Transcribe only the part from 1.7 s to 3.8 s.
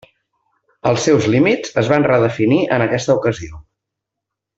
es van redefinir en aquesta ocasió.